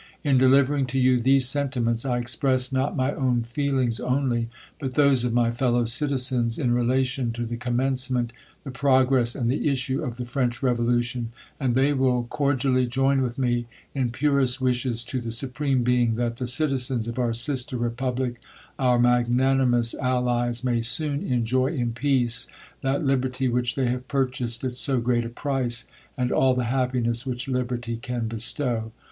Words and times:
In 0.23 0.39
delivering 0.39 0.87
to 0.87 0.99
you 0.99 1.19
these 1.21 1.47
sentiments, 1.47 2.05
I 2.05 2.17
express 2.17 2.71
not 2.71 2.95
my 2.97 3.13
own 3.13 3.43
feelings 3.43 3.99
only, 3.99 4.47
but 4.79 4.95
those 4.95 5.23
of 5.23 5.31
my 5.31 5.51
fellow 5.51 5.85
citizens, 5.85 6.57
in 6.57 6.73
relation 6.73 7.31
to 7.33 7.45
the 7.45 7.55
commencement, 7.55 8.33
the 8.63 8.71
progress, 8.71 9.35
and 9.35 9.47
the 9.47 9.63
issue^ 9.67 10.03
of 10.03 10.17
the 10.17 10.25
French 10.25 10.63
revolution; 10.63 11.29
and 11.59 11.75
they 11.75 11.93
will 11.93 12.23
cordi 12.31 12.65
ally 12.65 12.85
join 12.85 13.21
with 13.21 13.37
me 13.37 13.67
in 13.93 14.09
purest 14.09 14.59
wishes 14.59 15.03
to 15.03 15.21
the 15.21 15.29
Supreme 15.31 15.83
Be 15.83 15.99
i 15.99 16.01
ing, 16.01 16.15
that 16.15 16.37
the 16.37 16.45
ciiizens 16.45 17.07
of 17.07 17.19
our 17.19 17.31
sister 17.31 17.77
republic, 17.77 18.41
our 18.79 18.97
mag 18.97 19.27
nanimous 19.27 19.29
C8 19.29 19.29
THE 19.29 19.35
COLUMBIAN 19.35 19.53
ORATOR. 19.53 19.57
nanimous 19.57 20.01
allies, 20.01 20.63
may 20.63 20.81
soon 20.81 21.21
enjoy, 21.21 21.67
in 21.67 21.91
peace, 21.91 22.47
that 22.81 23.03
libertjr,! 23.03 23.51
which 23.51 23.75
they 23.75 23.85
have 23.89 24.07
purchased 24.07 24.63
at 24.63 24.73
so 24.73 24.99
great 24.99 25.25
a 25.25 25.29
price, 25.29 25.85
and 26.17 26.31
all 26.31 26.59
ihe 26.59 26.65
happiness 26.65 27.23
which 27.27 27.47
liberty 27.47 27.97
can 27.97 28.27
bestow. 28.27 28.91